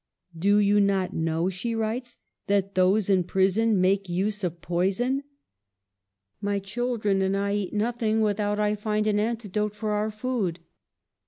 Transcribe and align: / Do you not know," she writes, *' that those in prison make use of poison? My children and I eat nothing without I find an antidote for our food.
/ 0.23 0.25
Do 0.35 0.57
you 0.57 0.81
not 0.81 1.13
know," 1.13 1.51
she 1.51 1.75
writes, 1.75 2.17
*' 2.31 2.47
that 2.47 2.73
those 2.73 3.07
in 3.07 3.23
prison 3.23 3.79
make 3.79 4.09
use 4.09 4.43
of 4.43 4.59
poison? 4.59 5.21
My 6.41 6.57
children 6.57 7.21
and 7.21 7.37
I 7.37 7.53
eat 7.53 7.73
nothing 7.75 8.21
without 8.21 8.59
I 8.59 8.73
find 8.73 9.05
an 9.05 9.19
antidote 9.19 9.75
for 9.75 9.91
our 9.91 10.09
food. 10.09 10.59